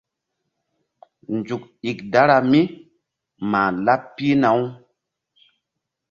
Nzuk 1.35 1.63
ík 1.89 1.99
dara 2.11 2.37
mí 2.51 2.61
mah 3.49 3.69
laɓ 3.85 4.01
pihna-u. 4.15 4.63